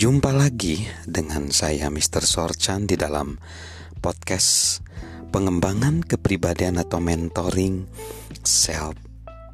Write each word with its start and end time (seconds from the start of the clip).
Jumpa 0.00 0.32
lagi 0.32 0.80
dengan 1.04 1.52
saya 1.52 1.92
Mr. 1.92 2.24
Sorchan 2.24 2.88
di 2.88 2.96
dalam 2.96 3.36
podcast 4.00 4.80
pengembangan 5.28 6.00
kepribadian 6.00 6.80
atau 6.80 7.04
mentoring 7.04 7.84
self 8.40 8.96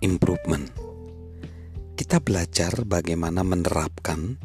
improvement. 0.06 0.70
Kita 1.98 2.22
belajar 2.22 2.86
bagaimana 2.86 3.42
menerapkan 3.42 4.38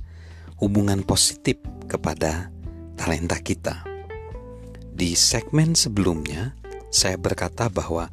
hubungan 0.57 1.05
positif 1.05 1.61
kepada 1.85 2.49
talenta 2.97 3.37
kita. 3.37 3.85
Di 4.89 5.13
segmen 5.13 5.77
sebelumnya, 5.77 6.57
saya 6.89 7.21
berkata 7.21 7.69
bahwa 7.69 8.09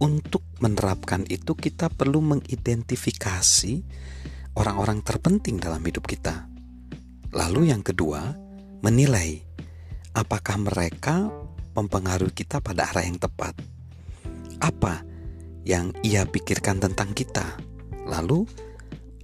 untuk 0.00 0.48
menerapkan 0.64 1.28
itu 1.28 1.52
kita 1.52 1.92
perlu 1.92 2.24
mengidentifikasi 2.24 3.84
orang-orang 4.56 5.04
terpenting 5.04 5.60
dalam 5.60 5.84
hidup 5.84 6.08
kita 6.08 6.56
Lalu 7.32 7.72
yang 7.72 7.84
kedua, 7.84 8.32
menilai 8.80 9.44
apakah 10.16 10.56
mereka 10.56 11.28
mempengaruhi 11.76 12.34
kita 12.34 12.58
pada 12.58 12.88
arah 12.90 13.04
yang 13.04 13.20
tepat. 13.20 13.54
Apa 14.58 15.06
yang 15.62 15.94
ia 16.02 16.24
pikirkan 16.26 16.80
tentang 16.80 17.12
kita? 17.14 17.44
Lalu 18.08 18.48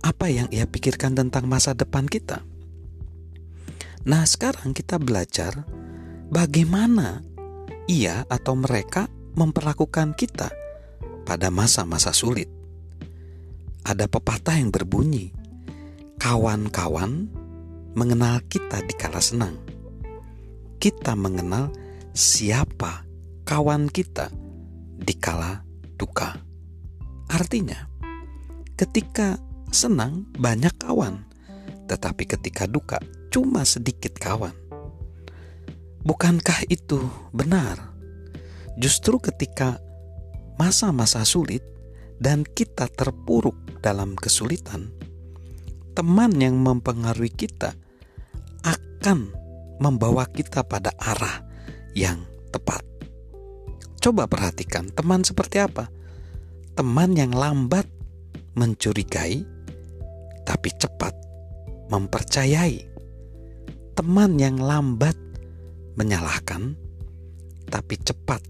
apa 0.04 0.28
yang 0.28 0.46
ia 0.52 0.68
pikirkan 0.68 1.16
tentang 1.16 1.48
masa 1.48 1.72
depan 1.72 2.04
kita? 2.04 2.44
Nah, 4.04 4.22
sekarang 4.28 4.76
kita 4.76 5.00
belajar 5.00 5.64
bagaimana 6.28 7.24
ia 7.88 8.28
atau 8.28 8.52
mereka 8.52 9.08
memperlakukan 9.32 10.12
kita 10.12 10.52
pada 11.24 11.48
masa-masa 11.48 12.12
sulit. 12.12 12.52
Ada 13.80 14.04
pepatah 14.04 14.60
yang 14.60 14.68
berbunyi, 14.68 15.32
"Kawan-kawan 16.20 17.43
mengenal 17.94 18.42
kita 18.50 18.82
di 18.82 18.94
kala 18.98 19.22
senang. 19.22 19.54
Kita 20.82 21.14
mengenal 21.14 21.70
siapa 22.10 23.06
kawan 23.46 23.86
kita 23.86 24.28
di 24.98 25.14
kala 25.14 25.62
duka. 25.94 26.34
Artinya, 27.30 27.86
ketika 28.74 29.38
senang 29.70 30.26
banyak 30.34 30.74
kawan, 30.78 31.22
tetapi 31.86 32.26
ketika 32.26 32.66
duka 32.66 32.98
cuma 33.30 33.62
sedikit 33.62 34.18
kawan. 34.18 34.54
Bukankah 36.04 36.68
itu 36.68 37.00
benar? 37.32 37.94
Justru 38.76 39.22
ketika 39.22 39.78
masa-masa 40.58 41.22
sulit 41.24 41.62
dan 42.18 42.42
kita 42.44 42.90
terpuruk 42.90 43.56
dalam 43.80 44.18
kesulitan, 44.18 44.92
teman 45.94 46.34
yang 46.42 46.58
mempengaruhi 46.58 47.30
kita 47.32 47.72
akan 49.04 49.36
membawa 49.84 50.24
kita 50.24 50.64
pada 50.64 50.88
arah 50.96 51.44
yang 51.92 52.24
tepat. 52.48 52.80
Coba 54.00 54.24
perhatikan 54.24 54.88
teman 54.96 55.20
seperti 55.20 55.60
apa? 55.60 55.92
Teman 56.72 57.12
yang 57.12 57.36
lambat 57.36 57.84
mencurigai, 58.56 59.44
tapi 60.48 60.72
cepat 60.80 61.12
mempercayai. 61.92 62.80
Teman 63.92 64.40
yang 64.40 64.56
lambat 64.56 65.20
menyalahkan, 66.00 66.72
tapi 67.68 68.00
cepat 68.00 68.40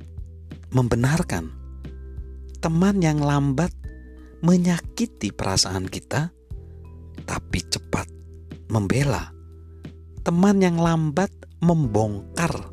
membenarkan. 0.70 1.50
Teman 2.62 3.02
yang 3.02 3.18
lambat 3.18 3.74
menyakiti 4.38 5.34
perasaan 5.34 5.90
kita, 5.90 6.30
tapi 7.26 7.58
cepat 7.58 8.06
membela 8.70 9.33
teman 10.24 10.56
yang 10.64 10.80
lambat 10.80 11.28
membongkar 11.60 12.72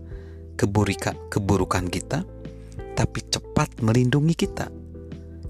keburika, 0.56 1.12
keburukan 1.28 1.92
kita, 1.92 2.24
tapi 2.96 3.20
cepat 3.28 3.84
melindungi 3.84 4.32
kita. 4.40 4.72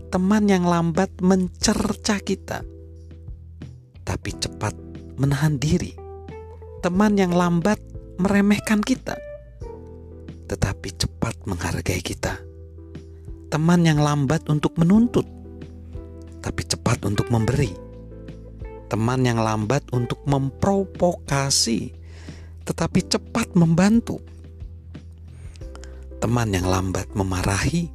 Teman 0.10 0.50
yang 0.50 0.66
lambat 0.66 1.14
mencerca 1.22 2.18
kita, 2.18 2.66
tapi 4.02 4.34
cepat 4.34 4.74
menahan 5.22 5.62
diri. 5.62 5.94
Teman 6.82 7.22
yang 7.22 7.38
lambat 7.38 7.78
meremehkan 8.18 8.82
kita, 8.82 9.14
tetapi 10.50 10.90
cepat 10.98 11.38
menghargai 11.46 12.02
kita. 12.02 12.42
Teman 13.54 13.86
yang 13.86 14.02
lambat 14.02 14.50
untuk 14.50 14.74
menuntut, 14.82 15.30
tapi 16.42 16.66
cepat 16.66 17.06
untuk 17.06 17.30
memberi 17.30 17.91
teman 18.92 19.24
yang 19.24 19.40
lambat 19.40 19.88
untuk 19.96 20.20
memprovokasi, 20.28 21.96
tetapi 22.68 23.08
cepat 23.08 23.56
membantu. 23.56 24.20
Teman 26.20 26.52
yang 26.52 26.68
lambat 26.68 27.08
memarahi, 27.16 27.88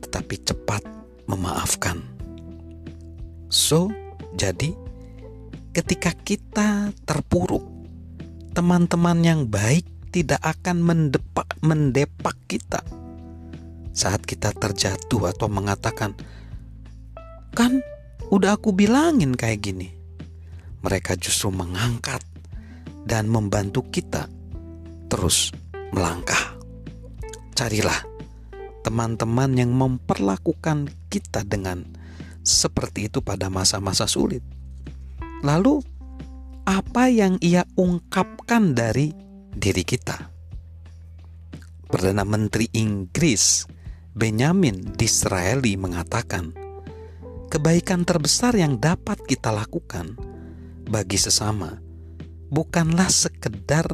tetapi 0.00 0.40
cepat 0.40 0.80
memaafkan. 1.28 2.00
So, 3.52 3.92
jadi 4.40 4.72
ketika 5.76 6.16
kita 6.16 6.96
terpuruk, 7.04 7.68
teman-teman 8.56 9.20
yang 9.20 9.44
baik 9.44 9.84
tidak 10.16 10.40
akan 10.40 10.80
mendepak 10.80 11.60
mendepak 11.60 12.40
kita 12.48 12.80
saat 13.92 14.24
kita 14.24 14.56
terjatuh 14.56 15.28
atau 15.28 15.52
mengatakan, 15.52 16.16
"Kan 17.52 17.84
udah 18.32 18.56
aku 18.56 18.72
bilangin 18.72 19.36
kayak 19.36 19.60
gini." 19.60 19.95
Mereka 20.86 21.18
justru 21.18 21.50
mengangkat 21.50 22.22
dan 23.02 23.26
membantu 23.26 23.90
kita 23.90 24.30
terus 25.10 25.50
melangkah. 25.90 26.54
Carilah 27.58 28.06
teman-teman 28.86 29.50
yang 29.58 29.74
memperlakukan 29.74 30.86
kita 31.10 31.42
dengan 31.42 31.82
seperti 32.46 33.10
itu 33.10 33.18
pada 33.18 33.50
masa-masa 33.50 34.06
sulit. 34.06 34.46
Lalu, 35.42 35.82
apa 36.62 37.10
yang 37.10 37.34
ia 37.42 37.66
ungkapkan 37.74 38.70
dari 38.70 39.10
diri 39.50 39.82
kita? 39.82 40.30
Perdana 41.90 42.22
Menteri 42.22 42.70
Inggris 42.78 43.66
Benjamin 44.14 44.94
Disraeli 44.94 45.74
mengatakan, 45.74 46.54
"Kebaikan 47.50 48.06
terbesar 48.06 48.54
yang 48.54 48.78
dapat 48.78 49.22
kita 49.26 49.50
lakukan 49.50 50.25
bagi 50.86 51.18
sesama 51.18 51.74
bukanlah 52.50 53.10
sekedar 53.10 53.90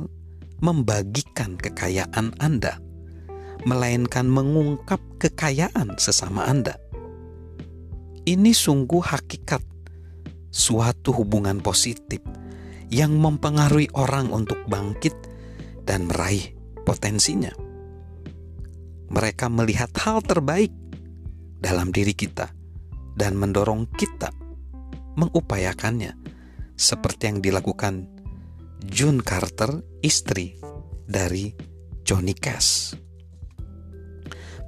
membagikan 0.62 1.58
kekayaan 1.58 2.36
Anda, 2.38 2.78
melainkan 3.66 4.30
mengungkap 4.30 5.00
kekayaan 5.18 5.98
sesama 5.98 6.46
Anda. 6.46 6.78
Ini 8.22 8.54
sungguh 8.54 9.02
hakikat 9.02 9.64
suatu 10.54 11.10
hubungan 11.10 11.58
positif 11.58 12.22
yang 12.92 13.18
mempengaruhi 13.18 13.90
orang 13.98 14.30
untuk 14.30 14.62
bangkit 14.70 15.16
dan 15.82 16.06
meraih 16.06 16.54
potensinya. 16.86 17.50
Mereka 19.10 19.50
melihat 19.50 19.90
hal 19.98 20.22
terbaik 20.22 20.70
dalam 21.58 21.90
diri 21.90 22.14
kita 22.14 22.54
dan 23.18 23.34
mendorong 23.34 23.90
kita 23.98 24.30
mengupayakannya 25.18 26.21
seperti 26.76 27.30
yang 27.30 27.38
dilakukan 27.40 28.08
June 28.82 29.22
Carter, 29.22 29.82
istri 30.02 30.58
dari 31.06 31.54
Johnny 32.02 32.34
Cash. 32.34 32.98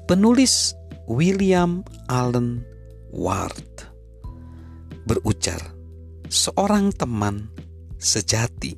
Penulis 0.05 0.77
William 1.09 1.83
Allen 2.07 2.63
Ward 3.11 3.89
berujar, 5.05 5.61
seorang 6.33 6.93
teman 6.97 7.53
sejati 8.01 8.77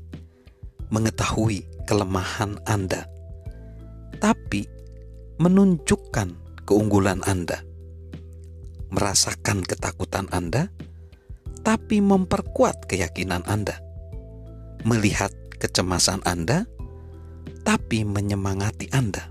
mengetahui 0.90 1.66
kelemahan 1.86 2.58
Anda, 2.66 3.06
tapi 4.18 4.66
menunjukkan 5.38 6.62
keunggulan 6.66 7.22
Anda, 7.22 7.62
merasakan 8.90 9.62
ketakutan 9.62 10.26
Anda, 10.34 10.70
tapi 11.66 11.98
memperkuat 11.98 12.86
keyakinan 12.86 13.42
Anda. 13.50 13.82
Melihat 14.86 15.34
kecemasan 15.58 16.22
Anda, 16.22 16.62
tapi 17.66 18.06
menyemangati 18.06 18.86
Anda. 18.94 19.26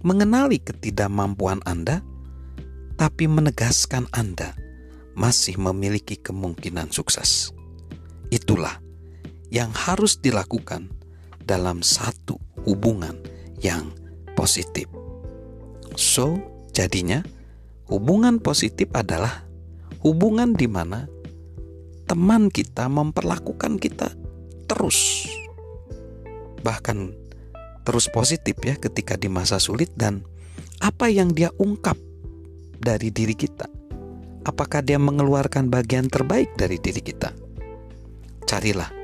Mengenali 0.00 0.56
ketidakmampuan 0.64 1.60
Anda, 1.68 2.00
tapi 2.96 3.28
menegaskan 3.28 4.08
Anda 4.16 4.56
masih 5.12 5.60
memiliki 5.60 6.16
kemungkinan 6.16 6.88
sukses. 6.88 7.52
Itulah 8.32 8.80
yang 9.52 9.68
harus 9.76 10.16
dilakukan 10.16 10.88
dalam 11.44 11.84
satu 11.84 12.40
hubungan 12.64 13.20
yang 13.60 13.92
positif. 14.32 14.88
So, 15.92 16.40
jadinya 16.72 17.20
hubungan 17.92 18.40
positif 18.40 18.88
adalah 18.96 19.44
hubungan 20.00 20.56
di 20.56 20.66
mana 20.66 21.13
teman 22.14 22.46
kita 22.46 22.86
memperlakukan 22.86 23.74
kita 23.82 24.14
terus 24.70 25.26
bahkan 26.62 27.10
terus 27.82 28.06
positif 28.06 28.54
ya 28.62 28.78
ketika 28.78 29.18
di 29.18 29.26
masa 29.26 29.58
sulit 29.58 29.90
dan 29.98 30.22
apa 30.78 31.10
yang 31.10 31.34
dia 31.34 31.50
ungkap 31.58 31.98
dari 32.78 33.10
diri 33.10 33.34
kita. 33.34 33.66
Apakah 34.46 34.86
dia 34.86 34.94
mengeluarkan 35.02 35.66
bagian 35.66 36.06
terbaik 36.06 36.54
dari 36.54 36.78
diri 36.78 37.02
kita? 37.02 37.34
Carilah 38.46 38.94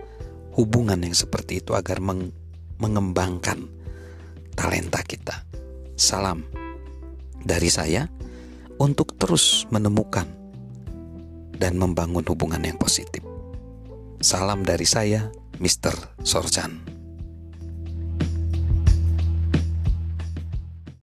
hubungan 0.54 1.02
yang 1.02 1.16
seperti 1.16 1.66
itu 1.66 1.74
agar 1.74 1.98
meng 1.98 2.30
mengembangkan 2.78 3.66
talenta 4.54 5.02
kita. 5.02 5.50
Salam 5.98 6.46
dari 7.42 7.74
saya 7.74 8.06
untuk 8.78 9.18
terus 9.18 9.66
menemukan 9.74 10.39
dan 11.60 11.76
membangun 11.76 12.24
hubungan 12.24 12.64
yang 12.64 12.80
positif. 12.80 13.20
Salam 14.24 14.64
dari 14.64 14.88
saya, 14.88 15.28
Mr. 15.60 16.16
Sorjan. 16.24 16.99